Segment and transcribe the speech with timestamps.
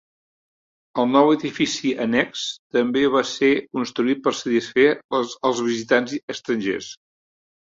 [1.01, 4.89] El nou edifici annex també va ser construït per satisfer
[5.19, 6.91] els visitants estrangers.